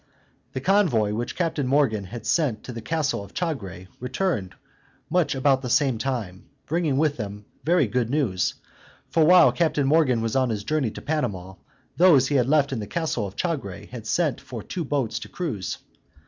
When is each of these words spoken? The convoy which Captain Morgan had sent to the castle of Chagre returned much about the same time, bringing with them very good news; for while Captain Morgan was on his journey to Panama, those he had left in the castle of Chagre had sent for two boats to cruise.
The 0.53 0.61
convoy 0.61 1.13
which 1.13 1.35
Captain 1.35 1.67
Morgan 1.67 2.05
had 2.05 2.25
sent 2.25 2.63
to 2.63 2.71
the 2.71 2.81
castle 2.81 3.23
of 3.23 3.35
Chagre 3.35 3.87
returned 3.99 4.55
much 5.11 5.35
about 5.35 5.61
the 5.61 5.69
same 5.69 5.99
time, 5.99 6.45
bringing 6.65 6.97
with 6.97 7.17
them 7.17 7.45
very 7.63 7.85
good 7.85 8.09
news; 8.09 8.55
for 9.11 9.23
while 9.23 9.51
Captain 9.51 9.85
Morgan 9.85 10.19
was 10.21 10.35
on 10.35 10.49
his 10.49 10.63
journey 10.63 10.89
to 10.89 11.03
Panama, 11.03 11.53
those 11.97 12.29
he 12.29 12.35
had 12.37 12.49
left 12.49 12.73
in 12.73 12.79
the 12.79 12.87
castle 12.87 13.27
of 13.27 13.35
Chagre 13.35 13.85
had 13.91 14.07
sent 14.07 14.41
for 14.41 14.63
two 14.63 14.83
boats 14.83 15.19
to 15.19 15.29
cruise. 15.29 15.77